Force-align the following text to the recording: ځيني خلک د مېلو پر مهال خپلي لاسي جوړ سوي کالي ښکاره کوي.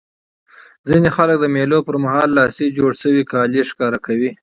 ځيني 0.87 1.09
خلک 1.17 1.37
د 1.41 1.45
مېلو 1.55 1.79
پر 1.87 1.95
مهال 2.03 2.29
خپلي 2.29 2.35
لاسي 2.37 2.67
جوړ 2.77 2.91
سوي 3.03 3.23
کالي 3.31 3.61
ښکاره 3.69 3.99
کوي. 4.05 4.31